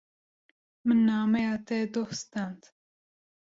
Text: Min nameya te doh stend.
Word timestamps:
Min 0.85 0.99
nameya 1.09 1.53
te 1.67 1.77
doh 1.93 2.11
stend. 2.21 2.61